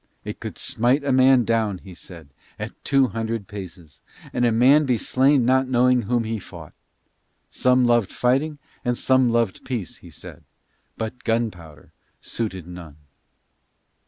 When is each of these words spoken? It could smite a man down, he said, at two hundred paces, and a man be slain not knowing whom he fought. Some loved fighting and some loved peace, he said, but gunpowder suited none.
It 0.25 0.39
could 0.39 0.57
smite 0.57 1.03
a 1.03 1.11
man 1.11 1.43
down, 1.45 1.77
he 1.77 1.93
said, 1.93 2.29
at 2.57 2.71
two 2.83 3.09
hundred 3.09 3.47
paces, 3.47 4.01
and 4.33 4.45
a 4.45 4.51
man 4.51 4.87
be 4.87 4.97
slain 4.97 5.45
not 5.45 5.67
knowing 5.67 6.01
whom 6.01 6.23
he 6.23 6.39
fought. 6.39 6.73
Some 7.51 7.85
loved 7.85 8.11
fighting 8.11 8.57
and 8.83 8.97
some 8.97 9.29
loved 9.29 9.63
peace, 9.63 9.97
he 9.97 10.09
said, 10.09 10.43
but 10.97 11.23
gunpowder 11.23 11.91
suited 12.19 12.65
none. 12.65 12.97